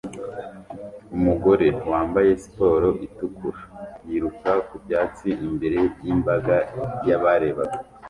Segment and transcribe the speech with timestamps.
[1.15, 3.61] Umugore wambaye siporo itukura
[4.07, 6.55] yiruka ku byatsi imbere yimbaga
[7.07, 7.77] yabarebaga